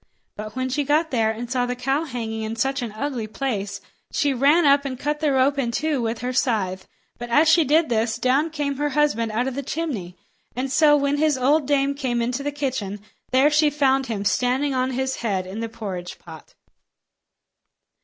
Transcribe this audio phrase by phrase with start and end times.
[0.35, 3.81] But when she got there and saw the cow hanging in such an ugly place,
[4.11, 6.87] she ran up and cut the rope in two with her scythe.
[7.19, 10.17] But as she did this, down came her husband out of the chimney;
[10.55, 14.73] and so when his old dame came inside the kitchen, there she found him standing
[14.73, 16.55] on his head in the porridge pot.